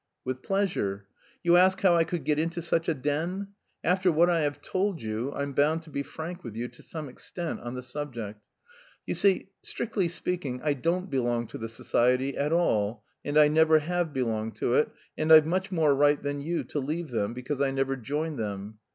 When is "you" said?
1.43-1.57, 4.99-5.31, 6.55-6.69, 9.05-9.13, 16.41-16.63